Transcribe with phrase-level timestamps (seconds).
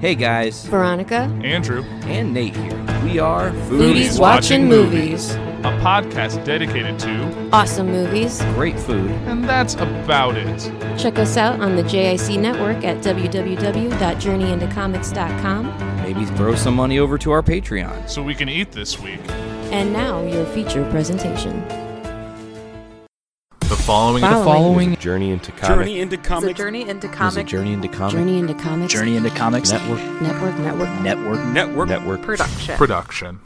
[0.00, 1.22] Hey guys, Veronica.
[1.42, 2.76] Andrew, and Nate here.
[3.02, 5.34] We are Foodies watching movies.
[5.34, 8.40] a podcast dedicated to, Awesome movies.
[8.54, 9.10] Great food.
[9.26, 10.70] and that's about it.
[10.98, 15.96] Check us out on the JIC network at www.journeyintocomics.com.
[16.02, 18.08] Maybe throw some money over to our Patreon.
[18.08, 19.18] So we can eat this week.
[19.72, 21.60] And now your feature presentation.
[23.88, 24.44] The following, Following.
[24.44, 25.68] Following Journey into comics.
[25.68, 26.58] Journey into It's comics.
[26.58, 28.92] journey into is comic Journey into Comics Journey into Comics.
[28.92, 30.58] Journey into Comics Network Network.
[30.58, 31.00] Network.
[31.00, 31.40] Network.
[31.46, 31.88] Network.
[31.88, 32.20] Network.
[32.20, 32.76] production.
[32.76, 33.40] production.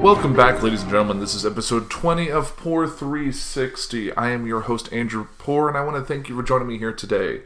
[0.00, 1.18] Welcome back, ladies and gentlemen.
[1.18, 4.12] This is episode 20 of Poor 360.
[4.12, 6.78] I am your host, Andrew Poor, and I want to thank you for joining me
[6.78, 7.40] here today.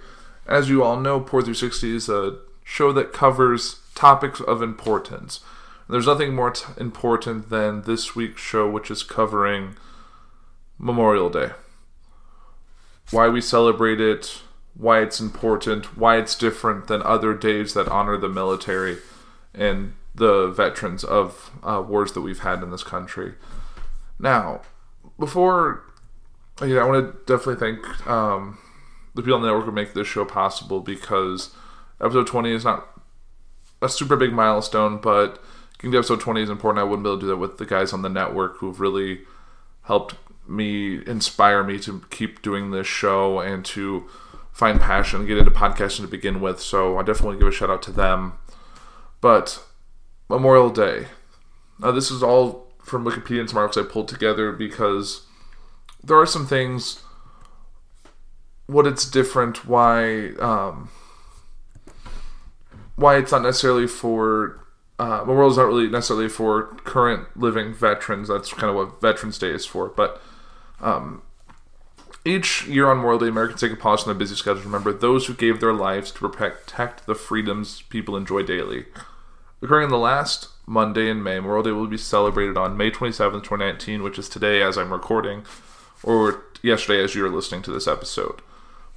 [0.48, 5.40] As you all know, Poor 360 is a show that covers topics of importance.
[5.90, 9.76] There's nothing more t- important than this week's show, which is covering
[10.78, 11.50] Memorial Day.
[13.10, 14.42] Why we celebrate it,
[14.74, 18.98] why it's important, why it's different than other days that honor the military
[19.54, 23.34] and the veterans of uh, wars that we've had in this country.
[24.18, 24.62] Now,
[25.18, 25.84] before,
[26.60, 28.58] know, I want to definitely thank um,
[29.14, 31.54] the people on the network who make this show possible because
[32.00, 32.86] episode 20 is not
[33.80, 35.42] a super big milestone, but
[35.78, 36.80] getting to episode 20 is important.
[36.80, 39.20] I wouldn't be able to do that with the guys on the network who've really
[39.82, 40.14] helped
[40.46, 44.08] me inspire me to keep doing this show and to
[44.52, 46.60] find passion and get into podcasting to begin with.
[46.60, 48.34] So I definitely give a shout out to them.
[49.20, 49.64] But
[50.28, 51.06] Memorial Day.
[51.78, 55.26] Now, this is all from Wikipedia and some articles I pulled together because
[56.02, 57.02] there are some things.
[58.68, 60.90] What it's different, why um,
[62.96, 64.60] why it's not necessarily for
[64.98, 68.28] uh, Memorial is not really necessarily for current living veterans.
[68.28, 69.88] That's kind of what Veterans Day is for.
[69.88, 70.20] But
[70.80, 71.22] um,
[72.24, 74.92] each year on Memorial Day, Americans take a pause from their busy schedule to remember
[74.92, 78.86] those who gave their lives to protect the freedoms people enjoy daily.
[79.62, 83.44] Occurring on the last Monday in May, Memorial Day will be celebrated on May 27th,
[83.44, 85.44] 2019, which is today as I'm recording,
[86.02, 88.40] or yesterday as you're listening to this episode.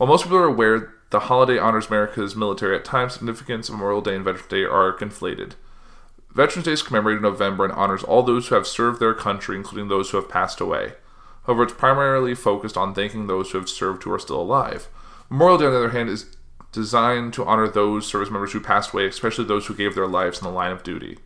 [0.01, 4.01] While most people are aware the holiday honors America's military, at times significance of Memorial
[4.01, 5.51] Day and Veterans Day are conflated.
[6.33, 9.55] Veterans Day is commemorated in November and honors all those who have served their country,
[9.55, 10.93] including those who have passed away.
[11.45, 14.87] However, it's primarily focused on thanking those who have served who are still alive.
[15.29, 16.35] Memorial Day, on the other hand, is
[16.71, 20.39] designed to honor those service members who passed away, especially those who gave their lives
[20.39, 21.19] in the line of duty.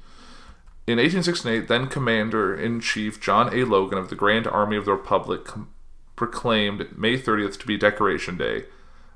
[0.86, 3.64] In 1868, then Commander in Chief John A.
[3.64, 5.70] Logan of the Grand Army of the Republic com-
[6.16, 8.66] proclaimed May 30th to be Decoration Day.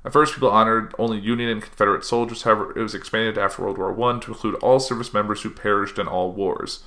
[0.04, 3.78] At first, people honored only Union and Confederate soldiers, however, it was expanded after World
[3.78, 6.82] War I to include all service members who perished in all wars.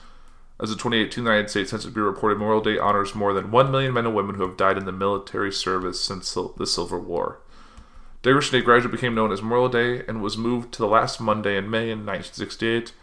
[0.59, 3.72] As the 2018 the United States Census Bureau reported, Memorial Day honors more than 1
[3.72, 7.40] million men and women who have died in the military service since the Civil War.
[8.22, 11.57] Decoration Day gradually became known as Memorial Day and was moved to the last Monday
[11.57, 12.94] in May in 1968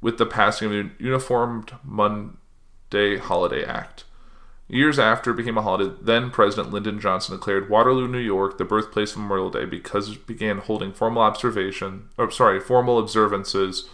[0.00, 4.04] with the passing of the Uniformed Monday Holiday Act.
[4.70, 8.64] Years after it became a holiday, then President Lyndon Johnson declared Waterloo, New York, the
[8.64, 13.88] birthplace of Memorial Day because it began holding formal observation, or sorry, formal observances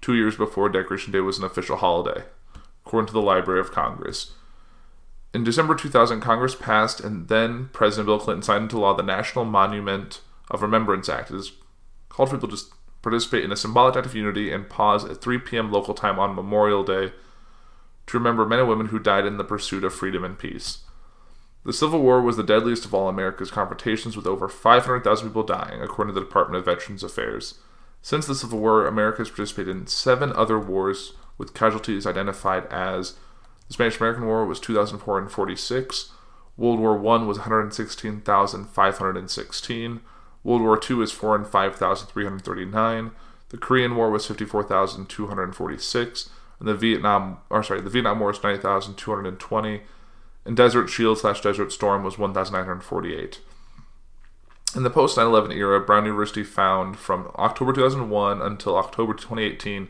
[0.00, 2.24] two years before Decoration Day was an official holiday,
[2.86, 4.32] according to the Library of Congress.
[5.34, 9.44] In December 2000, Congress passed and then President Bill Clinton signed into law the National
[9.44, 11.30] Monument of Remembrance Act.
[11.30, 11.52] It is
[12.08, 12.64] called for people to
[13.02, 15.70] participate in a symbolic act of unity and pause at 3 p.m.
[15.70, 17.12] local time on Memorial Day
[18.08, 20.78] to remember men and women who died in the pursuit of freedom and peace.
[21.64, 25.82] The Civil War was the deadliest of all America's confrontations, with over 500,000 people dying,
[25.82, 27.58] according to the Department of Veterans Affairs.
[28.00, 33.14] Since the Civil War, America has participated in seven other wars, with casualties identified as
[33.66, 36.12] the Spanish American War was 2,446,
[36.56, 40.00] World War I was 116,516,
[40.42, 43.10] World War II is 405,339,
[43.50, 49.82] the Korean War was 54,246, and the Vietnam, or sorry, the Vietnam War was 90,220,
[50.44, 53.40] and Desert Shield slash Desert Storm was 1,948.
[54.76, 59.88] In the post 9 11 era, Brown University found from October 2001 until October 2018,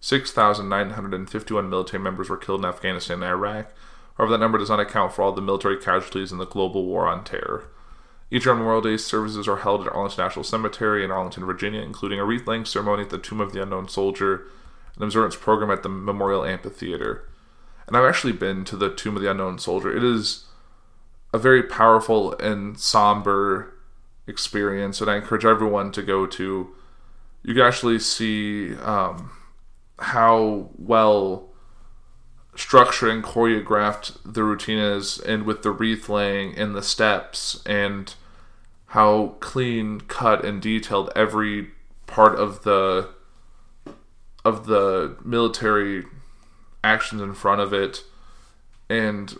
[0.00, 3.72] 6,951 military members were killed in Afghanistan and Iraq.
[4.16, 7.06] However, that number does not account for all the military casualties in the global war
[7.06, 7.64] on terror.
[8.30, 11.80] Each year on Memorial Day, services are held at Arlington National Cemetery in Arlington, Virginia,
[11.80, 14.46] including a wreath laying ceremony at the Tomb of the Unknown Soldier,
[14.96, 17.28] an observance program at the Memorial Amphitheater.
[17.86, 19.94] And I've actually been to the Tomb of the Unknown Soldier.
[19.96, 20.46] It is
[21.32, 23.74] a very powerful and somber
[24.26, 26.68] experience, and I encourage everyone to go to.
[27.42, 29.30] You can actually see um,
[29.98, 31.48] how well
[32.54, 38.14] structured and choreographed the routine is, and with the wreath laying and the steps, and
[38.86, 41.70] how clean cut and detailed every
[42.06, 43.08] part of the
[44.44, 46.04] of the military
[46.82, 48.02] actions in front of it
[48.88, 49.38] and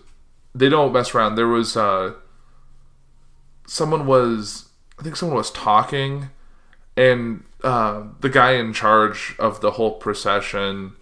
[0.54, 1.34] they don't mess around.
[1.34, 2.14] There was uh
[3.66, 4.68] someone was
[4.98, 6.28] i think someone was talking
[6.96, 10.92] and uh the guy in charge of the whole procession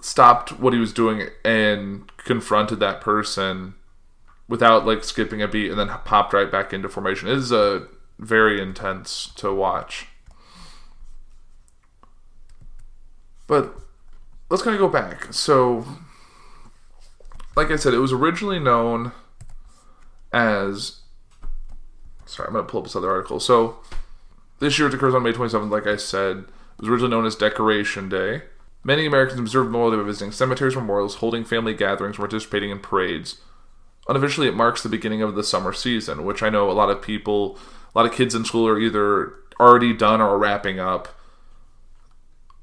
[0.00, 3.74] stopped what he was doing and confronted that person
[4.48, 7.28] without like skipping a beat and then popped right back into formation.
[7.28, 7.86] It is a
[8.18, 10.06] very intense to watch
[13.48, 13.74] But
[14.48, 15.32] let's kind of go back.
[15.32, 15.84] So,
[17.56, 19.10] like I said, it was originally known
[20.32, 21.00] as.
[22.26, 23.40] Sorry, I'm going to pull up this other article.
[23.40, 23.78] So,
[24.60, 26.36] this year it occurs on May 27th, like I said.
[26.38, 28.42] It was originally known as Decoration Day.
[28.84, 33.40] Many Americans observe Memorial Day by visiting cemeteries, memorials, holding family gatherings, participating in parades.
[34.08, 37.02] Unofficially, it marks the beginning of the summer season, which I know a lot of
[37.02, 37.58] people,
[37.94, 41.08] a lot of kids in school are either already done or wrapping up.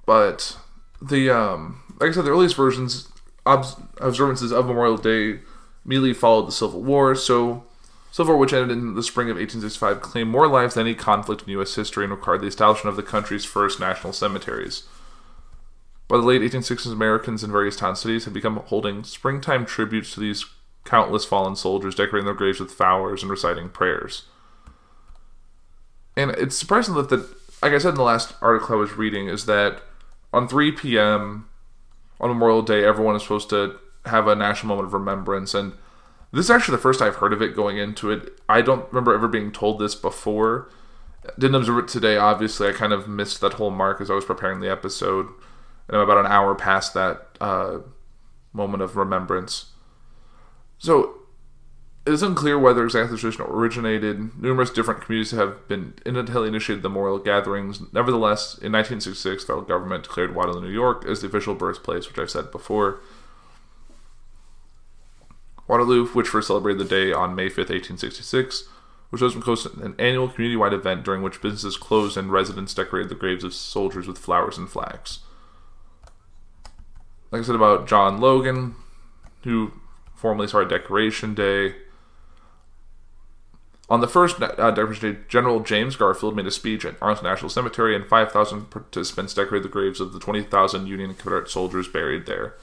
[0.06, 0.58] But
[1.02, 3.10] the um, like I said, the earliest versions
[3.46, 5.40] obs- observances of Memorial Day
[5.86, 7.16] immediately followed the Civil War.
[7.16, 7.64] So,
[8.12, 11.44] Civil War, which ended in the spring of 1865, claimed more lives than any conflict
[11.44, 11.76] in U.S.
[11.76, 14.84] history and required the establishment of the country's first national cemeteries.
[16.08, 20.20] By the late 1860s, Americans in various town cities had become holding springtime tributes to
[20.20, 20.46] these
[20.84, 24.24] countless fallen soldiers, decorating their graves with flowers and reciting prayers.
[26.16, 27.28] And it's surprising that the,
[27.62, 29.82] like I said in the last article I was reading, is that
[30.36, 31.48] on 3 p.m.
[32.20, 35.54] on Memorial Day, everyone is supposed to have a national moment of remembrance.
[35.54, 35.72] And
[36.34, 38.38] this is actually the first I've heard of it going into it.
[38.50, 40.70] I don't remember ever being told this before.
[41.40, 42.68] Didn't observe it today, obviously.
[42.68, 45.28] I kind of missed that whole mark as I was preparing the episode.
[45.88, 47.78] And I'm about an hour past that uh,
[48.52, 49.68] moment of remembrance.
[50.80, 51.20] So
[52.06, 54.40] it is unclear whether exactly the tradition originated.
[54.40, 57.82] Numerous different communities have been independently initiated the memorial gatherings.
[57.92, 62.20] Nevertheless, in 1966, the federal government declared Waterloo, New York as the official birthplace, which
[62.20, 63.00] I've said before.
[65.68, 68.66] Waterloo, which first celebrated the day on May 5th, 1866,
[69.10, 73.10] was chosen to host an annual community-wide event during which businesses closed and residents decorated
[73.10, 75.20] the graves of soldiers with flowers and flags.
[77.32, 78.76] Like I said about John Logan,
[79.44, 79.72] who
[80.14, 81.76] formally started Decoration Day,
[83.88, 87.50] on the first uh, Decoration Day, General James Garfield made a speech at Arlington National
[87.50, 92.26] Cemetery, and 5,000 participants decorated the graves of the 20,000 Union and Confederate soldiers buried
[92.26, 92.56] there.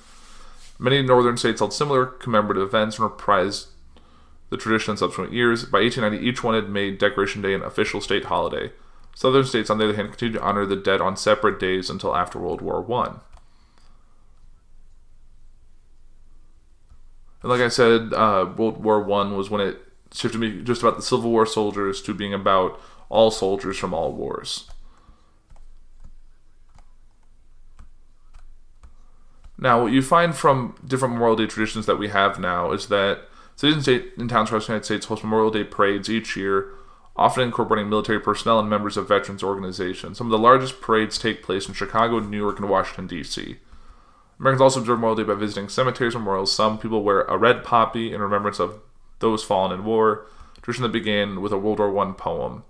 [0.81, 3.67] Many northern states held similar commemorative events and reprised
[4.51, 5.65] the tradition in subsequent years.
[5.65, 8.73] By 1890, each one had made Decoration Day an official state holiday.
[9.15, 12.17] Southern states, on the other hand, continued to honor the dead on separate days until
[12.17, 13.21] after World War One.
[17.43, 20.97] And like I said, uh, World War One was when it shifted me just about
[20.97, 24.69] the Civil War soldiers to being about all soldiers from all wars.
[29.59, 33.29] Now, what you find from different Memorial Day traditions that we have now is that
[33.55, 36.73] cities and, and towns across the United States host Memorial Day parades each year,
[37.15, 40.19] often incorporating military personnel and members of veterans organizations.
[40.19, 43.59] Some of the largest parades take place in Chicago, New York, and Washington, D.C.
[44.41, 46.53] Americans also observe Memorial Day by visiting cemeteries and memorials.
[46.53, 48.81] Some people wear a red poppy in remembrance of
[49.23, 50.27] those fallen in war,
[50.61, 52.65] tradition that began with a World War I poem.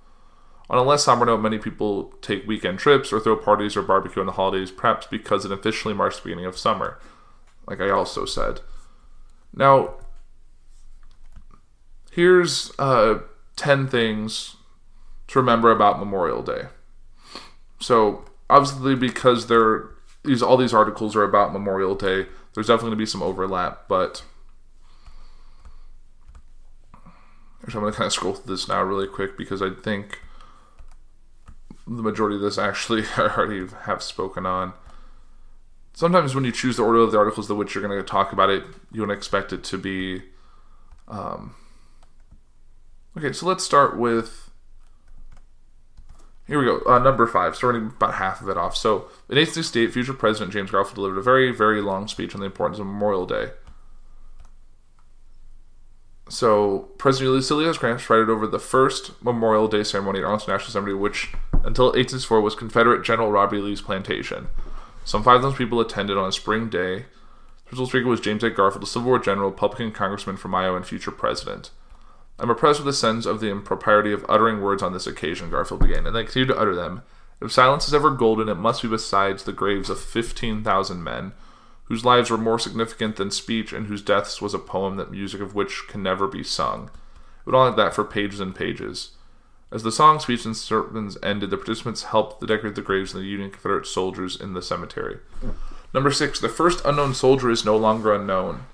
[0.71, 4.21] On a less somber note, many people take weekend trips or throw parties or barbecue
[4.21, 6.99] on the holidays, perhaps because it officially marks the beginning of summer,
[7.67, 8.61] like I also said.
[9.55, 9.95] Now,
[12.11, 13.19] here's uh,
[13.57, 14.57] 10 things
[15.29, 16.69] to remember about Memorial Day.
[17.81, 19.91] So, obviously, because there
[20.25, 23.89] these all these articles are about Memorial Day, there's definitely going to be some overlap,
[23.89, 24.23] but
[27.63, 30.19] Actually, I'm going to kind of scroll through this now really quick because I think
[31.87, 34.73] the majority of this actually I already have spoken on.
[35.95, 38.33] Sometimes when you choose the order of the articles that which you're going to talk
[38.33, 40.23] about it, you don't expect it to be.
[41.07, 41.55] Um,
[43.17, 44.51] okay, so let's start with.
[46.47, 46.81] Here we go.
[46.87, 48.77] Uh, number five, starting about half of it off.
[48.77, 48.97] So,
[49.29, 52.81] in 1868, future President James Garfield delivered a very, very long speech on the importance
[52.81, 53.51] of Memorial Day.
[56.33, 57.77] So President Ulysses S.
[57.77, 62.41] Grant presided over the first Memorial Day ceremony at Arlington National Cemetery, which until 1864
[62.41, 63.61] was Confederate General Robert E.
[63.61, 64.49] Lee's plantation.
[65.05, 67.01] Some 5,000 people attended on a spring day.
[67.01, 68.49] The principal speaker was James A.
[68.49, 71.71] Garfield, a Civil War general, Republican congressman from Iowa, and future president.
[72.39, 75.83] I'm oppressed with the sense of the impropriety of uttering words on this occasion, Garfield
[75.83, 77.03] began, and then continued to utter them,
[77.43, 81.33] If silence is ever golden, it must be beside the graves of 15,000 men
[81.85, 85.41] whose lives were more significant than speech and whose deaths was a poem that music
[85.41, 86.91] of which can never be sung.
[87.47, 89.13] It went on like that for pages and pages.
[89.73, 93.21] As the song, speech, and sermons ended, the participants helped to decorate the graves of
[93.21, 95.19] the Union Confederate soldiers in the cemetery.
[95.95, 98.65] Number six, the first unknown soldier is no longer unknown.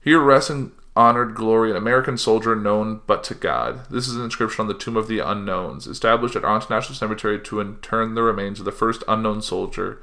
[0.00, 3.88] Here rests in honored glory an American soldier known but to God.
[3.90, 7.40] This is an inscription on the Tomb of the Unknowns, established at Arlington National Cemetery
[7.40, 9.98] to intern the remains of the first unknown soldier,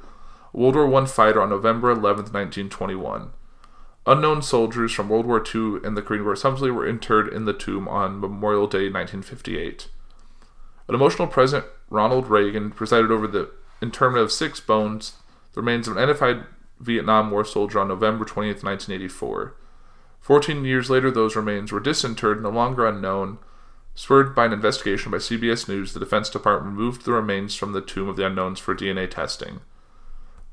[0.52, 3.30] World War I fighter on November 11, 1921.
[4.04, 7.52] Unknown soldiers from World War II and the Korean War assembly were interred in the
[7.52, 9.88] tomb on Memorial Day 1958.
[10.88, 15.14] An emotional President Ronald Reagan presided over the interment of six bones,
[15.54, 16.44] the remains of an identified
[16.80, 19.54] Vietnam War soldier on November 20th, 1984.
[20.20, 23.38] Fourteen years later, those remains were disinterred, no longer unknown.
[23.94, 27.80] Spurred by an investigation by CBS News, the Defense Department removed the remains from the
[27.80, 29.60] tomb of the unknowns for DNA testing.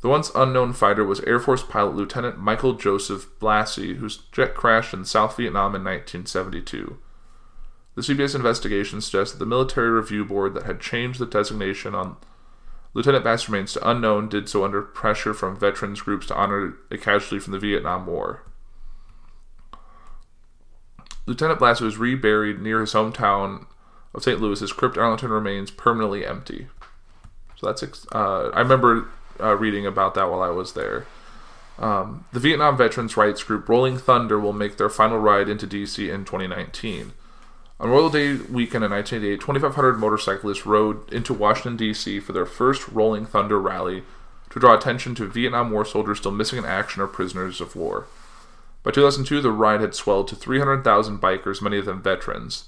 [0.02, 4.94] The once unknown fighter was Air Force pilot Lieutenant Michael Joseph Blassie, whose jet crashed
[4.94, 6.98] in South Vietnam in 1972.
[7.96, 12.16] The CBS investigation suggests that the Military Review Board that had changed the designation on
[12.94, 16.98] Lieutenant Bass remains to unknown did so under pressure from veterans groups to honor a
[16.98, 18.44] casualty from the Vietnam War.
[21.26, 23.68] Lieutenant Blass was reburied near his hometown
[24.16, 24.40] of St.
[24.40, 24.60] Louis.
[24.60, 26.68] His crypt Arlington remains permanently empty.
[27.58, 31.06] So that's uh, I remember uh, reading about that while I was there.
[31.78, 36.14] Um, the Vietnam Veterans Rights Group Rolling Thunder will make their final ride into DC
[36.14, 37.14] in 2019.
[37.80, 42.20] On Memorial Day weekend in 1988, 2,500 motorcyclists rode into Washington, D.C.
[42.20, 44.04] for their first Rolling Thunder rally
[44.50, 48.08] to draw attention to Vietnam War soldiers still missing in action or prisoners of war.
[48.84, 52.66] By 2002, the ride had swelled to 300,000 bikers, many of them veterans.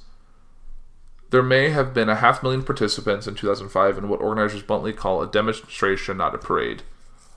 [1.32, 5.22] There may have been a half million participants in 2005 in what organizers bluntly call
[5.22, 6.84] a demonstration, not a parade.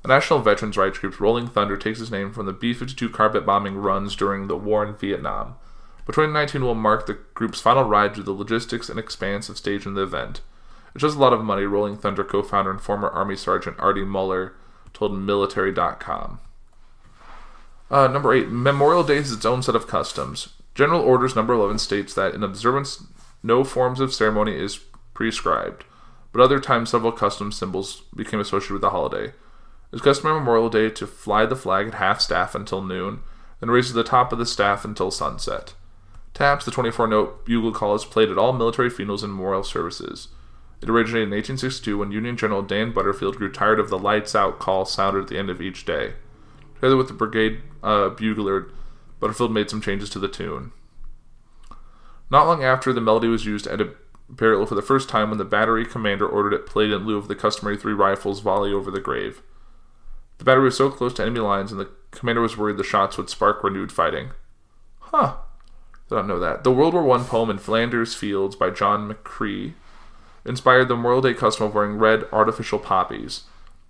[0.03, 3.47] A national veterans rights group, Rolling Thunder, takes its name from the B 52 carpet
[3.47, 5.55] bombing runs during the war in Vietnam.
[6.05, 9.95] But 2019 will mark the group's final ride through the logistics and expanse of staging
[9.95, 10.41] the event.
[10.93, 14.05] It's just a lot of money, Rolling Thunder co founder and former Army Sergeant Artie
[14.05, 14.55] Muller
[14.93, 16.41] told Military.com.
[17.91, 18.49] Uh, number 8.
[18.49, 20.49] Memorial Day has its own set of customs.
[20.75, 23.05] General Orders Number 11 states that in observance,
[23.45, 24.81] no forms of ceremony is
[25.13, 25.85] prescribed,
[26.33, 29.35] but other times several custom symbols became associated with the holiday.
[29.93, 33.21] It's customary Memorial Day to fly the flag at half staff until noon,
[33.61, 35.75] then raise to the top of the staff until sunset.
[36.33, 40.29] Taps, the 24 note bugle call, is played at all military funerals and memorial services.
[40.81, 44.59] It originated in 1862 when Union General Dan Butterfield grew tired of the lights out
[44.59, 46.15] call sounded at the end of each day.
[46.77, 48.71] Together with the brigade uh, bugler,
[49.21, 50.73] Butterfield made some changes to the tune.
[52.31, 53.95] Not long after, the melody was used at a
[54.29, 57.29] burial for the first time when the battery commander ordered it played in lieu of
[57.29, 59.43] the customary three rifles volley over the grave.
[60.39, 63.17] The battery was so close to enemy lines, and the commander was worried the shots
[63.17, 64.31] would spark renewed fighting.
[64.99, 65.37] Huh.
[66.11, 66.65] I don't know that.
[66.65, 69.75] The World War I poem in Flanders Fields by John McCrae
[70.45, 73.45] inspired the Memorial Day custom of wearing red artificial poppies.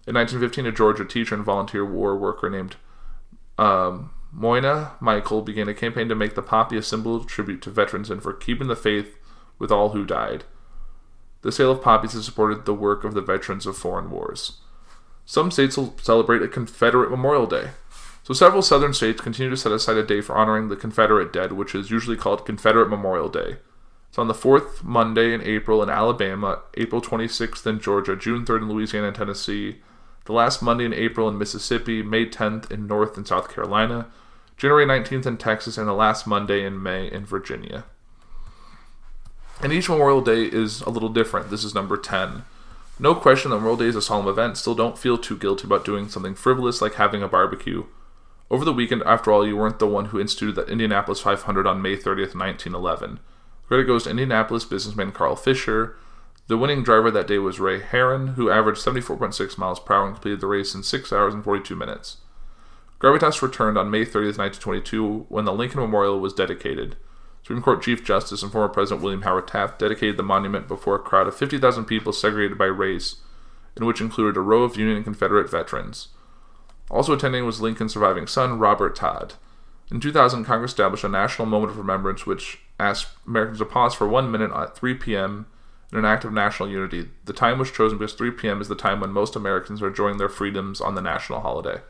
[0.06, 2.76] In 1915, a Georgia teacher and volunteer war worker named
[3.58, 7.70] um, Moina Michael began a campaign to make the poppy a symbol of tribute to
[7.70, 9.16] veterans and for keeping the faith
[9.58, 10.44] with all who died.
[11.42, 14.60] The sale of poppies has supported the work of the veterans of foreign wars.
[15.24, 17.70] Some states will celebrate a Confederate Memorial Day.
[18.24, 21.52] So several southern states continue to set aside a day for honoring the Confederate dead,
[21.52, 23.58] which is usually called Confederate Memorial Day.
[24.08, 28.62] It's on the fourth Monday in April in Alabama, April 26th in Georgia, June 3rd
[28.62, 29.82] in Louisiana and Tennessee,
[30.24, 34.06] the last Monday in April in Mississippi, May 10th in North and South Carolina,
[34.56, 37.84] January 19th in Texas, and the last Monday in May in Virginia.
[39.60, 41.50] And each Memorial Day is a little different.
[41.50, 42.44] This is number 10.
[42.98, 44.56] No question that Memorial Day is a solemn event.
[44.56, 47.84] Still, don't feel too guilty about doing something frivolous like having a barbecue.
[48.50, 51.82] Over the weekend, after all, you weren't the one who instituted the Indianapolis 500 on
[51.82, 53.18] May 30th, 1911.
[53.66, 55.96] Credit goes to Indianapolis businessman Carl Fisher.
[56.46, 60.14] The winning driver that day was Ray Harroun, who averaged 74.6 miles per hour and
[60.14, 62.18] completed the race in 6 hours and 42 minutes.
[63.00, 66.96] Gravitas returned on May 30th, 1922, when the Lincoln Memorial was dedicated.
[67.42, 71.00] Supreme Court Chief Justice and former President William Howard Taft dedicated the monument before a
[71.00, 73.16] crowd of 50,000 people segregated by race,
[73.76, 76.08] in which included a row of Union and Confederate veterans.
[76.90, 79.34] Also attending was Lincoln's surviving son, Robert Todd.
[79.90, 84.08] In 2000, Congress established a national moment of remembrance which asked Americans to pause for
[84.08, 85.46] one minute at 3 p.m.
[85.92, 87.10] in an act of national unity.
[87.26, 88.60] The time was chosen because 3 p.m.
[88.60, 91.80] is the time when most Americans are enjoying their freedoms on the national holiday.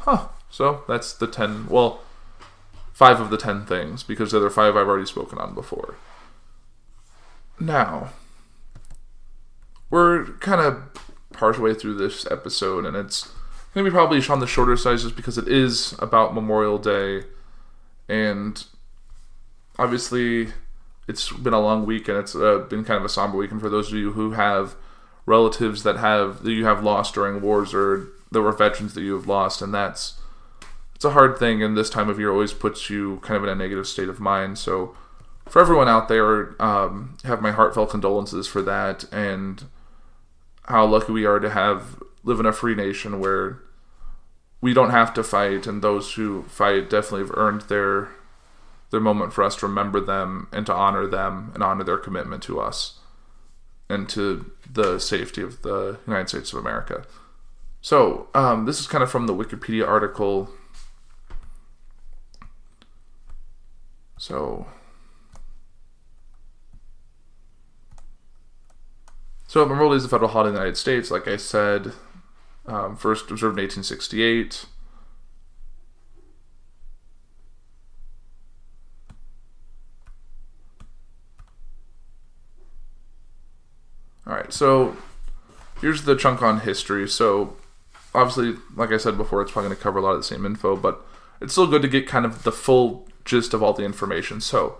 [0.00, 0.28] Huh.
[0.50, 2.00] So that's the 10, well,
[2.92, 5.96] five of the 10 things, because the other five I've already spoken on before.
[7.58, 8.10] Now,
[9.90, 10.82] we're kind of
[11.32, 13.32] partially through this episode, and it's
[13.74, 17.24] going to be probably on the shorter side just because it is about Memorial Day,
[18.08, 18.64] and
[19.78, 20.48] obviously
[21.06, 23.68] it's been a long week, and it's uh, been kind of a somber weekend for
[23.68, 24.74] those of you who have
[25.26, 29.14] relatives that have that you have lost during wars or there were veterans that you
[29.14, 30.20] have lost, and that's
[30.94, 33.48] it's a hard thing, and this time of year always puts you kind of in
[33.48, 34.58] a negative state of mind.
[34.58, 34.94] So
[35.48, 39.64] for everyone out there, um, have my heartfelt condolences for that, and
[40.64, 43.62] how lucky we are to have live in a free nation where
[44.60, 48.10] we don't have to fight, and those who fight definitely have earned their
[48.90, 52.42] their moment for us to remember them and to honor them and honor their commitment
[52.42, 52.98] to us
[53.88, 57.04] and to the safety of the United States of America.
[57.82, 60.50] So, um, this is kind of from the Wikipedia article.
[64.18, 64.66] So,
[69.48, 71.10] so Memorial is a federal holiday in the United States.
[71.10, 71.94] Like I said,
[72.66, 74.66] um, first observed in 1868.
[84.26, 84.96] All right, so
[85.80, 87.08] here's the chunk on history.
[87.08, 87.56] So,
[88.14, 90.46] obviously, like I said before, it's probably going to cover a lot of the same
[90.46, 91.04] info, but
[91.40, 94.40] it's still good to get kind of the full gist of all the information.
[94.40, 94.78] So,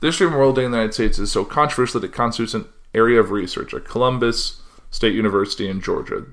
[0.00, 2.54] the history of Memorial Day in the United States is so controversial that it constitutes
[2.54, 6.26] an area of research at Columbus State University in Georgia.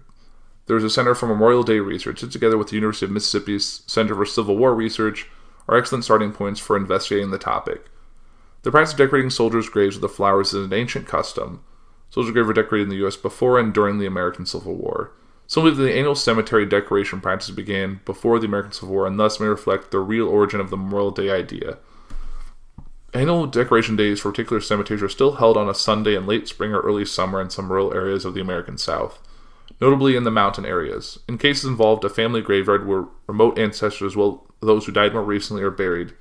[0.65, 4.15] There's a Center for Memorial Day Research that, together with the University of Mississippi's Center
[4.15, 5.27] for Civil War Research,
[5.67, 7.85] are excellent starting points for investigating the topic.
[8.63, 11.63] The practice of decorating soldiers' graves with flowers is an ancient custom.
[12.09, 13.17] Soldiers' graves were decorated in the U.S.
[13.17, 15.11] before and during the American Civil War.
[15.53, 19.39] Some that the annual cemetery decoration practice began before the American Civil War and thus
[19.39, 21.77] may reflect the real origin of the Memorial Day idea.
[23.13, 26.73] Annual decoration days for particular cemeteries are still held on a Sunday in late spring
[26.73, 29.19] or early summer in some rural areas of the American South,
[29.79, 31.19] notably in the mountain areas.
[31.29, 35.61] In cases involved a family graveyard where remote ancestors, well those who died more recently,
[35.61, 36.15] are buried,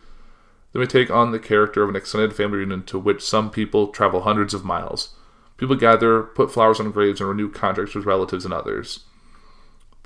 [0.74, 3.86] they may take on the character of an extended family reunion to which some people
[3.86, 5.14] travel hundreds of miles.
[5.56, 9.06] People gather, put flowers on graves, and renew contracts with relatives and others.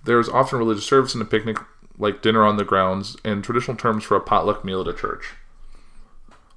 [0.07, 1.59] There is often religious service and a picnic,
[1.99, 5.35] like dinner on the grounds, and traditional terms for a potluck meal at a church.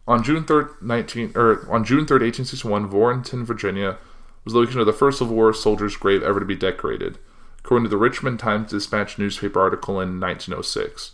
[0.08, 3.98] On June 3rd, 19, or on June 3rd, 1861, Warrenton, Virginia,
[4.44, 7.18] was the location of the first Civil War soldier's grave ever to be decorated,
[7.60, 11.14] according to the Richmond Times Dispatch newspaper article in 1906.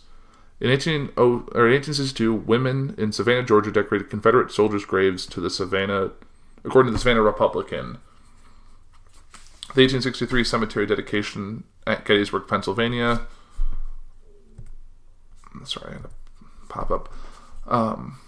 [0.60, 6.12] In 18, or 1862, women in Savannah, Georgia, decorated Confederate soldiers' graves to the Savannah,
[6.64, 7.98] according to the Savannah Republican.
[9.76, 13.26] The 1863 cemetery dedication at Gettysburg, Pennsylvania.
[15.64, 16.10] Sorry, I had to
[16.70, 17.12] pop up.
[17.66, 18.18] Um,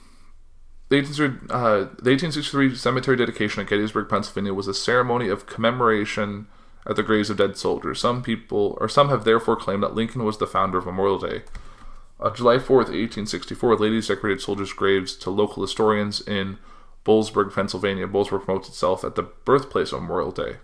[0.91, 6.49] the 1863, uh, the 1863 cemetery dedication at Gettysburg, Pennsylvania was a ceremony of commemoration
[6.87, 7.99] at the graves of dead soldiers.
[7.99, 11.45] Some people, or some have therefore claimed that Lincoln was the founder of Memorial Day.
[12.21, 16.59] On July 4th, 1864, ladies decorated soldiers' graves to local historians in
[17.07, 18.07] Boalsburg, Pennsylvania.
[18.07, 20.57] Boalsburg promotes itself at the birthplace of Memorial Day.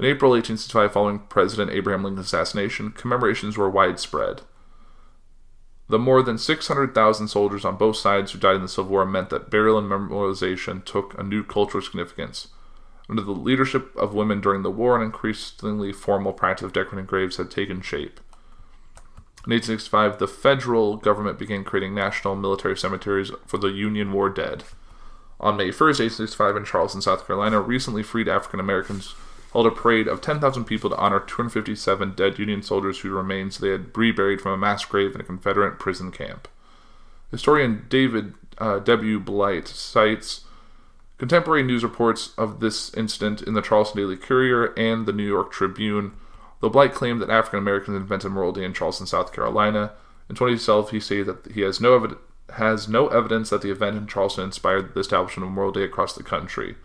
[0.00, 4.40] In April 1865, following President Abraham Lincoln's assassination, commemorations were widespread.
[5.90, 9.28] The more than 600,000 soldiers on both sides who died in the Civil War meant
[9.28, 12.48] that burial and memorialization took a new cultural significance.
[13.10, 17.36] Under the leadership of women during the war, an increasingly formal practice of decorating graves
[17.36, 18.20] had taken shape.
[19.44, 24.64] In 1865, the federal government began creating national military cemeteries for the Union War dead.
[25.38, 29.14] On May 1st, 1865, in Charleston, South Carolina, recently freed African Americans
[29.52, 33.70] held a parade of 10,000 people to honor 257 dead Union soldiers whose remains they
[33.70, 36.48] had reburied from a mass grave in a Confederate prison camp.
[37.30, 39.18] Historian David uh, W.
[39.18, 40.42] Blight cites
[41.18, 45.52] contemporary news reports of this incident in the Charleston Daily Courier and the New York
[45.52, 46.12] Tribune,
[46.60, 49.92] though Blight claimed that African Americans invented Memorial Day in Charleston, South Carolina.
[50.28, 52.16] In 2012, he stated that he has no,
[52.54, 56.14] has no evidence that the event in Charleston inspired the establishment of Memorial Day across
[56.14, 56.76] the country.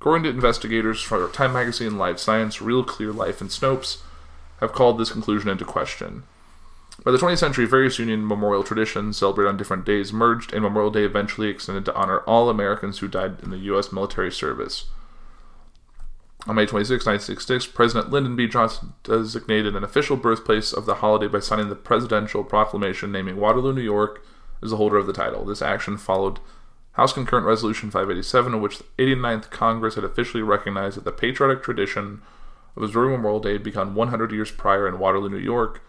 [0.00, 3.98] According to investigators from Time Magazine, Live Science, Real Clear Life, and Snopes,
[4.58, 6.22] have called this conclusion into question.
[7.04, 10.90] By the 20th century, various Union memorial traditions celebrated on different days merged, and Memorial
[10.90, 13.92] Day eventually extended to honor all Americans who died in the U.S.
[13.92, 14.86] military service.
[16.46, 18.48] On May 26, 1966, President Lyndon B.
[18.48, 23.74] Johnson designated an official birthplace of the holiday by signing the presidential proclamation naming Waterloo,
[23.74, 24.24] New York,
[24.62, 25.44] as the holder of the title.
[25.44, 26.40] This action followed
[27.00, 31.62] House Concurrent Resolution 587, in which the 89th Congress had officially recognized that the patriotic
[31.62, 32.20] tradition
[32.76, 35.82] of observing Memorial Day had begun 100 years prior in Waterloo, New York.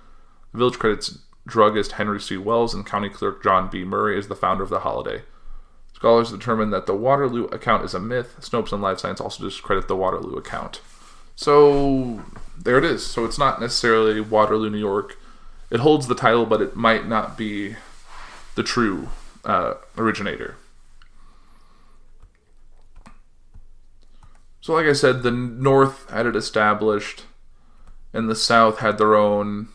[0.53, 2.37] The village credits druggist Henry C.
[2.37, 3.83] Wells and county clerk John B.
[3.83, 5.23] Murray as the founder of the holiday.
[5.91, 8.37] Scholars determined that the Waterloo account is a myth.
[8.39, 10.79] Snopes and Live Science also discredit the Waterloo account.
[11.35, 12.23] So
[12.57, 13.05] there it is.
[13.05, 15.19] So it's not necessarily Waterloo, New York.
[15.69, 17.75] It holds the title, but it might not be
[18.55, 19.09] the true
[19.43, 20.55] uh, originator.
[24.61, 27.23] So, like I said, the North had it established,
[28.13, 29.69] and the South had their own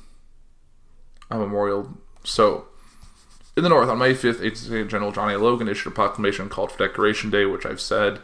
[1.29, 1.99] uh, memorial.
[2.23, 2.69] So,
[3.57, 5.39] in the North, on May 5th, 1868, General John A.
[5.39, 8.21] Logan issued a proclamation called for Decoration Day, which I've said.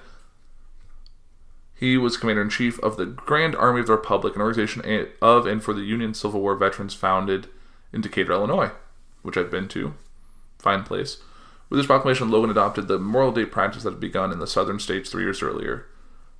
[1.75, 5.47] He was commander in chief of the Grand Army of the Republic, an organization of
[5.47, 7.49] and for the Union Civil War veterans founded
[7.93, 8.71] in Decatur, Illinois,
[9.23, 9.95] which I've been to.
[10.61, 11.19] Fine place.
[11.69, 14.79] With this proclamation, Logan adopted the Memorial Day practice that had begun in the southern
[14.79, 15.87] states three years earlier.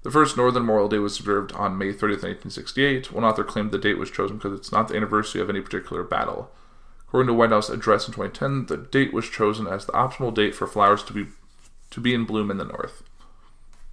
[0.03, 3.13] The first Northern Memorial Day was observed on May 30th, 1968.
[3.13, 6.03] One author claimed the date was chosen because it's not the anniversary of any particular
[6.03, 6.51] battle.
[7.07, 10.55] According to White House address in 2010, the date was chosen as the optimal date
[10.55, 11.27] for flowers to be
[11.91, 13.03] to be in bloom in the North.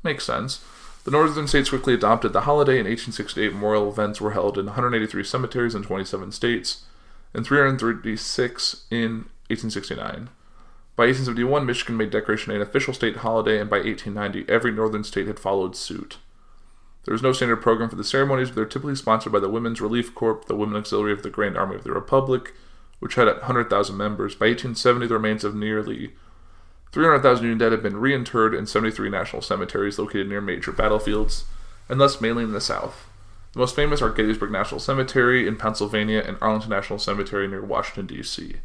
[0.04, 0.64] Makes sense.
[1.04, 2.74] The northern states quickly adopted the holiday.
[2.74, 6.86] In 1868, memorial events were held in 183 cemeteries in 27 states,
[7.34, 10.30] and 336 in 1869.
[11.00, 15.06] By 1871, Michigan made Decoration Day an official state holiday, and by 1890, every northern
[15.06, 16.18] state had followed suit.
[17.06, 19.80] There was no standard program for the ceremonies, but they're typically sponsored by the Women's
[19.80, 22.54] Relief Corps, the Women Auxiliary of the Grand Army of the Republic,
[23.00, 24.36] which had 100,000 members.
[24.36, 26.16] By 1870, the remains of nearly
[26.92, 31.46] 300,000 Union dead had been reinterred in 73 national cemeteries located near major battlefields,
[31.88, 33.08] and thus mainly in the South.
[33.54, 38.06] The most famous are Gettysburg National Cemetery in Pennsylvania and Arlington National Cemetery near Washington,
[38.06, 38.58] D.C.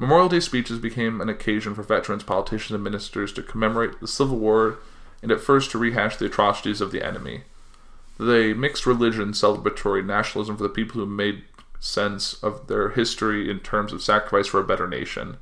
[0.00, 4.38] Memorial Day speeches became an occasion for veterans, politicians, and ministers to commemorate the Civil
[4.38, 4.78] War
[5.22, 7.42] and at first to rehash the atrocities of the enemy.
[8.18, 11.44] The mixed religion celebratory nationalism for the people who made
[11.80, 15.36] sense of their history in terms of sacrifice for a better nation.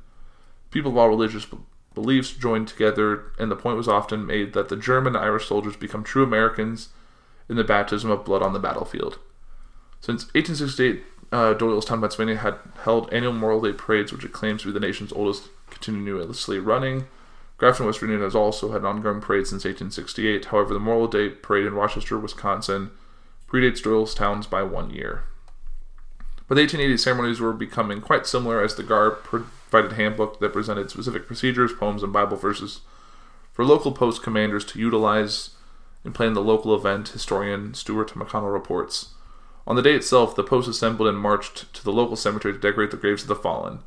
[0.71, 1.47] People of all religious
[1.95, 5.77] beliefs joined together, and the point was often made that the German and Irish soldiers
[5.77, 6.89] become true Americans
[7.47, 9.19] in the baptism of blood on the battlefield.
[10.01, 14.67] Since 1868, uh, Doylestown, Pennsylvania had held annual Memorial Day parades, which it claims to
[14.67, 17.05] be the nation's oldest continuously running.
[17.57, 20.45] Grafton, West Virginia has also had an ongoing parade since 1868.
[20.45, 22.91] However, the Memorial Day parade in Rochester, Wisconsin
[23.47, 25.23] predates Doylestown's by one year.
[26.47, 30.89] By the 1880s, ceremonies were becoming quite similar as the GAR provided handbook that presented
[30.89, 32.81] specific procedures, poems, and Bible verses
[33.53, 35.51] for local post commanders to utilize
[36.05, 39.09] in planning the local event, historian Stuart McConnell reports.
[39.67, 42.91] On the day itself, the post assembled and marched to the local cemetery to decorate
[42.91, 43.79] the graves of the fallen.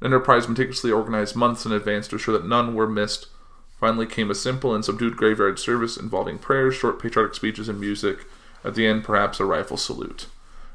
[0.00, 3.28] An enterprise meticulously organized months in advance to assure that none were missed.
[3.78, 8.26] Finally came a simple and subdued graveyard service involving prayers, short patriotic speeches, and music.
[8.64, 10.26] At the end, perhaps a rifle salute.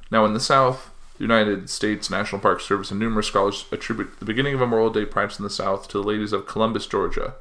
[0.10, 4.26] Now, in the South, the United States National Park Service and numerous scholars attribute the
[4.26, 7.36] beginning of Memorial Day practice in the South to the ladies of Columbus, Georgia.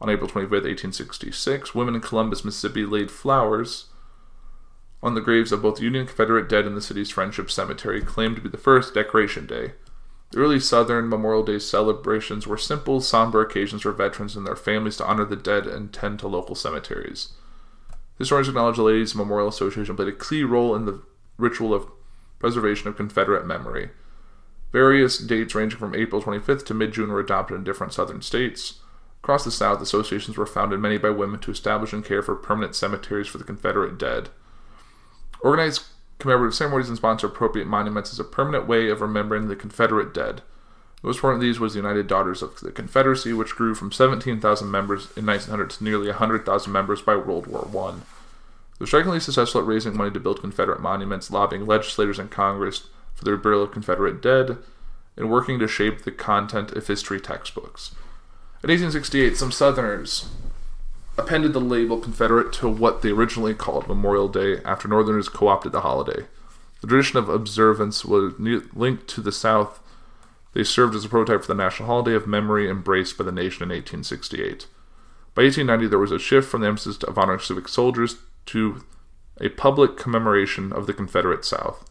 [0.00, 3.86] On April 25, 1866, women in Columbus, Mississippi laid flowers
[5.06, 8.34] on the graves of both Union and Confederate dead in the city's Friendship Cemetery, claimed
[8.34, 9.74] to be the first Decoration Day.
[10.32, 14.96] The early Southern Memorial Day celebrations were simple, somber occasions for veterans and their families
[14.96, 17.34] to honor the dead and tend to local cemeteries.
[18.18, 21.00] Historians acknowledge the Ladies Memorial Association played a key role in the
[21.36, 21.86] ritual of
[22.40, 23.90] preservation of Confederate memory.
[24.72, 28.80] Various dates ranging from April 25th to mid June were adopted in different southern states.
[29.22, 32.74] Across the South, associations were founded many by women to establish and care for permanent
[32.74, 34.30] cemeteries for the Confederate dead.
[35.46, 35.84] Organized
[36.18, 40.42] commemorative ceremonies and sponsor appropriate monuments as a permanent way of remembering the Confederate dead.
[41.04, 44.68] Most important of these was the United Daughters of the Confederacy, which grew from 17,000
[44.68, 47.92] members in 1900 to nearly 100,000 members by World War I.
[47.92, 48.00] They
[48.80, 53.24] were strikingly successful at raising money to build Confederate monuments, lobbying legislators in Congress for
[53.24, 54.58] the burial of Confederate dead,
[55.16, 57.92] and working to shape the content of history textbooks.
[58.64, 60.28] In 1868, some Southerners
[61.18, 65.72] appended the label Confederate to what they originally called Memorial Day after Northerners co opted
[65.72, 66.26] the holiday.
[66.80, 69.80] The tradition of observance was linked to the South.
[70.52, 73.62] They served as a prototype for the national holiday of memory embraced by the nation
[73.62, 74.66] in 1868.
[75.34, 78.84] By 1890, there was a shift from the emphasis of honoring civic soldiers to
[79.40, 81.88] a public commemoration of the Confederate South.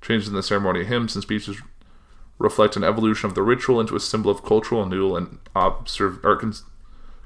[0.00, 1.56] Changes in the ceremony hymns and speeches
[2.38, 6.38] reflect an evolution of the ritual into a symbol of cultural renewal and observe, or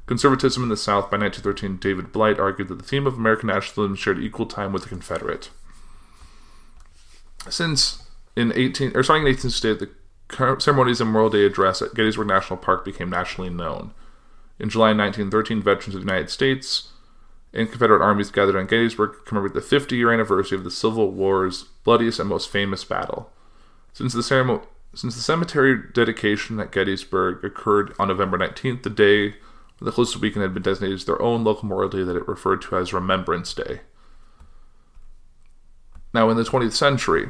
[0.08, 3.94] Conservatism in the South by 1913, David Blight argued that the theme of American nationalism
[3.94, 5.50] shared equal time with the Confederate.
[7.50, 12.26] Since in 18 or starting in 1868, the ceremonies and Memorial Day address at Gettysburg
[12.26, 13.92] National Park became nationally known.
[14.58, 16.90] In July 1913, veterans of the United States
[17.52, 21.10] and Confederate armies gathered on Gettysburg to commemorate the 50 year anniversary of the Civil
[21.10, 23.30] War's bloodiest and most famous battle.
[23.92, 24.62] Since the ceremony
[24.94, 29.34] since the cemetery dedication at Gettysburg occurred on November 19th, the day
[29.80, 32.62] The closest weekend had been designated as their own local Memorial Day that it referred
[32.62, 33.80] to as Remembrance Day.
[36.12, 37.28] Now, in the 20th century,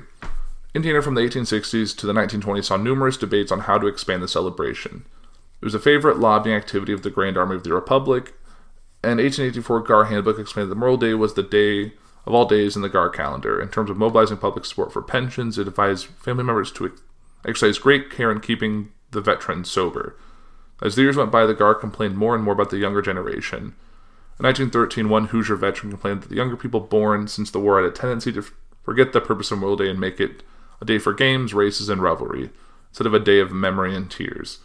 [0.75, 4.29] Indiana from the 1860s to the 1920s saw numerous debates on how to expand the
[4.29, 5.05] celebration.
[5.61, 8.35] It was a favorite lobbying activity of the Grand Army of the Republic,
[9.03, 11.93] and 1884 GAR handbook explained that Memorial Day was the day
[12.27, 13.61] of all days in the GAR calendar.
[13.61, 16.93] In terms of mobilizing public support for pensions, it advised family members to
[17.47, 20.17] exercise great care in keeping the veterans sober.
[20.81, 23.75] As the years went by, the GAR complained more and more about the younger generation.
[24.39, 27.91] In 1913, one Hoosier veteran complained that the younger people born since the war had
[27.91, 28.45] a tendency to
[28.85, 30.45] forget the purpose of Memorial Day and make it
[30.81, 32.51] a day for games, races, and revelry,
[32.91, 34.61] instead of a day of memory and tears.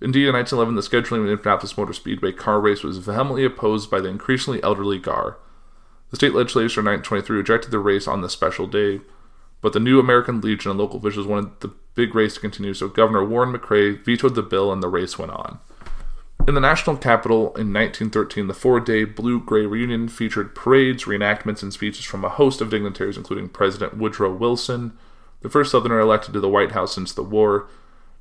[0.00, 3.90] Indeed, in 1911, the scheduling of the Indianapolis Motor Speedway car race was vehemently opposed
[3.90, 5.36] by the increasingly elderly GAR.
[6.10, 9.00] The state legislature in 1923 rejected the race on this special day,
[9.60, 12.88] but the new American Legion and local officials wanted the big race to continue, so
[12.88, 15.58] Governor Warren McCray vetoed the bill and the race went on.
[16.46, 21.62] In the national capital in 1913, the four day blue gray reunion featured parades, reenactments,
[21.62, 24.96] and speeches from a host of dignitaries, including President Woodrow Wilson,
[25.40, 27.68] the first Southerner elected to the White House since the war.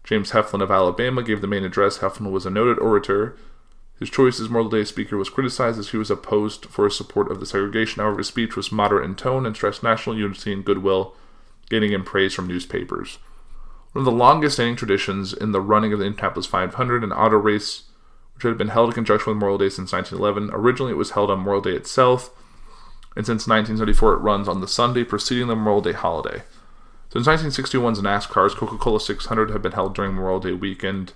[0.03, 1.99] James Heflin of Alabama gave the main address.
[1.99, 3.37] Heflin was a noted orator.
[3.99, 7.31] His choice as Memorial Day speaker was criticized as he was opposed for his support
[7.31, 8.01] of the segregation.
[8.01, 11.15] However, his speech was moderate in tone and stressed national unity and goodwill,
[11.69, 13.17] gaining him praise from newspapers.
[13.93, 17.37] One of the longest standing traditions in the running of the Indianapolis 500, an auto
[17.37, 17.83] race
[18.35, 20.51] which had been held in conjunction with Memorial Day since 1911.
[20.53, 22.29] Originally, it was held on Memorial Day itself,
[23.15, 26.43] and since 1974, it runs on the Sunday preceding the Memorial Day holiday.
[27.11, 31.13] Since 1961's NASCAR's Coca-Cola 600 had been held during Memorial Day weekend,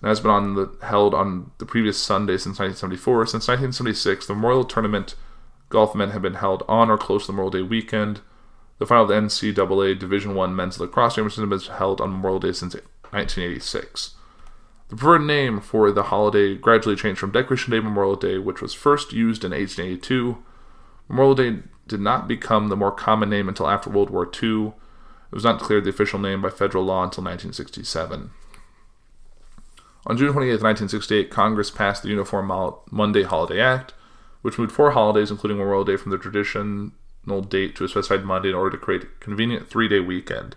[0.00, 3.26] and has been on the, held on the previous Sunday since 1974.
[3.26, 5.14] Since 1976, the Memorial Tournament
[5.68, 8.20] golf event had been held on or close to the Memorial Day weekend.
[8.78, 12.40] The final of the NCAA Division One men's lacrosse championship has been held on Memorial
[12.40, 14.14] Day since 1986.
[14.88, 18.74] The preferred name for the holiday gradually changed from Decoration Day Memorial Day, which was
[18.74, 20.38] first used in 1882.
[21.08, 24.68] Memorial Day did not become the more common name until after World War II.
[24.68, 28.30] It was not declared the official name by federal law until 1967.
[30.06, 32.46] On June 28, 1968, Congress passed the Uniform
[32.92, 33.94] Monday Holiday Act,
[34.42, 36.18] which moved four holidays, including Memorial Day, from the
[37.26, 40.54] traditional date to a specified Monday in order to create a convenient three day weekend.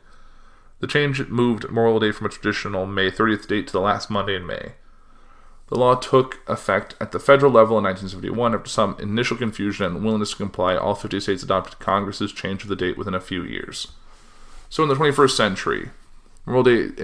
[0.79, 4.35] The change moved Memorial Day from a traditional May 30th date to the last Monday
[4.35, 4.73] in May.
[5.67, 9.97] The law took effect at the federal level in 1971 after some initial confusion and
[9.97, 10.75] unwillingness to comply.
[10.75, 13.91] All 50 states adopted Congress's change of the date within a few years.
[14.69, 15.89] So, in the 21st century,
[16.45, 17.03] Memorial Day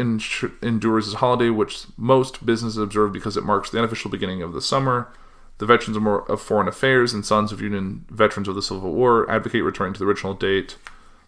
[0.64, 4.54] endures as a holiday which most businesses observe because it marks the unofficial beginning of
[4.54, 5.10] the summer.
[5.58, 5.98] The veterans
[6.30, 10.00] of foreign affairs and sons of Union veterans of the Civil War advocate returning to
[10.00, 10.78] the original date.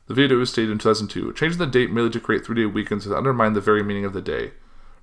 [0.07, 1.33] The veto was stated in 2002.
[1.33, 4.13] Changing the date merely to create three day weekends has undermined the very meaning of
[4.13, 4.51] the day.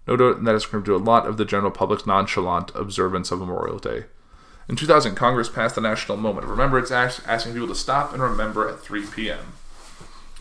[0.07, 3.39] No doubt that has contributed to a lot of the general public's nonchalant observance of
[3.39, 4.05] Memorial Day.
[4.69, 6.45] In 2000, Congress passed the National Moment.
[6.45, 9.55] of Remember, it's asking people to stop and remember at 3 p.m.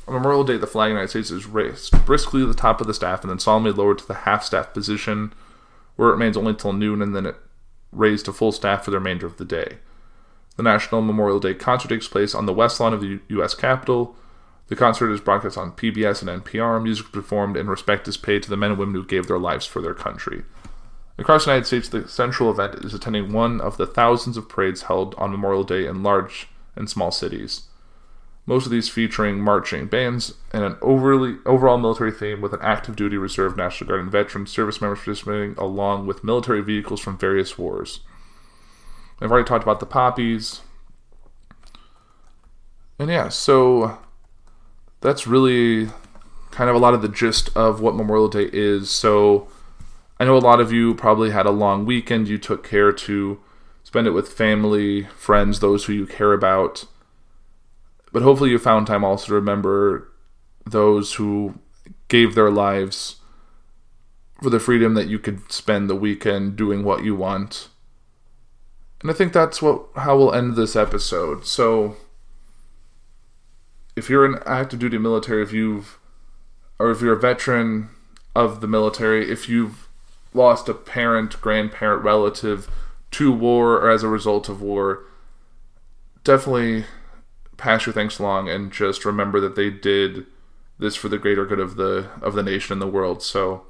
[0.07, 2.81] On Memorial Day, the flag of the United States is raised briskly to the top
[2.81, 5.33] of the staff and then solemnly lowered to the half staff position,
[5.95, 7.35] where it remains only until noon and then it
[7.93, 9.77] raised to full staff for the remainder of the day.
[10.55, 13.55] The National Memorial Day concert takes place on the west lawn of the U.S.
[13.55, 14.15] Capitol.
[14.67, 16.81] The concert is broadcast on PBS and NPR.
[16.81, 19.65] Music performed and respect is paid to the men and women who gave their lives
[19.65, 20.43] for their country.
[21.17, 24.83] Across the United States, the central event is attending one of the thousands of parades
[24.83, 27.63] held on Memorial Day in large and small cities.
[28.45, 32.95] Most of these featuring marching bands and an overly overall military theme with an active
[32.95, 37.57] duty reserve, National Guard, and veteran service members participating along with military vehicles from various
[37.57, 38.01] wars.
[39.21, 40.61] I've already talked about the poppies.
[42.99, 43.97] And yeah, so
[44.99, 45.89] that's really
[46.51, 48.89] kind of a lot of the gist of what Memorial Day is.
[48.89, 49.47] So
[50.19, 52.27] I know a lot of you probably had a long weekend.
[52.27, 53.39] You took care to
[53.83, 56.85] spend it with family, friends, those who you care about.
[58.13, 60.07] But hopefully, you found time also to remember
[60.65, 61.59] those who
[62.07, 63.17] gave their lives
[64.41, 67.69] for the freedom that you could spend the weekend doing what you want.
[69.01, 71.45] And I think that's what how we'll end this episode.
[71.45, 71.97] So
[73.95, 75.99] if you're an active duty military, if you've
[76.79, 77.89] or if you're a veteran
[78.35, 79.87] of the military, if you've
[80.33, 82.69] lost a parent, grandparent, relative
[83.11, 85.03] to war or as a result of war,
[86.23, 86.85] definitely
[87.63, 90.25] pass your thanks along and just remember that they did
[90.79, 93.23] this for the greater good of the of the nation and the world.
[93.23, 93.63] So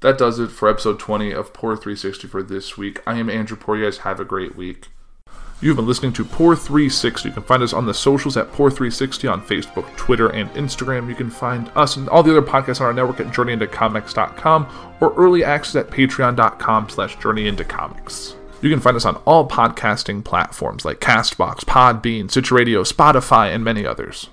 [0.00, 3.00] that does it for episode 20 of Poor 360 for this week.
[3.06, 3.76] I am Andrew Poor.
[3.76, 4.88] You guys have a great week.
[5.60, 7.28] You've been listening to Poor 360.
[7.28, 11.08] You can find us on the socials at Poor 360 on Facebook, Twitter, and Instagram.
[11.08, 15.14] You can find us and all the other podcasts on our network at journeyintocomics.com or
[15.14, 18.34] early access at patreon.com slash journeyintocomics.
[18.60, 23.62] You can find us on all podcasting platforms like Castbox, Podbean, Stitcher Radio, Spotify, and
[23.62, 24.30] many others.